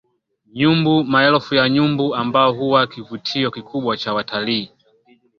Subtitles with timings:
[0.53, 4.69] Nyumbu Maelfu ya nyumbu ambao huwa kivutio kikubwa cha watalii